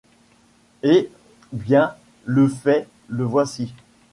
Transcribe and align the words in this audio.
Eh! 0.81 1.11
bien, 1.53 1.93
le 2.25 2.47
fait, 2.47 2.87
le 3.07 3.23
voici. 3.23 3.71